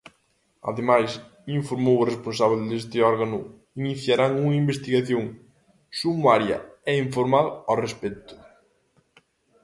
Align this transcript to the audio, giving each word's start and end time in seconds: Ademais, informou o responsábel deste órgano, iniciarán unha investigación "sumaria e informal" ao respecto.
Ademais, 0.69 1.09
informou 1.59 1.97
o 1.99 2.07
responsábel 2.11 2.59
deste 2.71 2.97
órgano, 3.11 3.39
iniciarán 3.81 4.31
unha 4.43 4.59
investigación 4.63 5.23
"sumaria 5.99 6.57
e 6.89 6.91
informal" 7.05 7.47
ao 7.69 7.75
respecto. 7.85 8.33